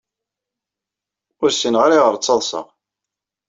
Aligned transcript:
Ur 1.41 1.49
ssineɣ 1.51 1.81
ara 1.85 1.95
ayɣer 1.97 2.15
ttaḍseɣ. 2.17 2.65